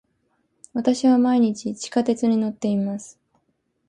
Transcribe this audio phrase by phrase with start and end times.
[0.73, 3.19] 私は毎日地下鉄に乗っています。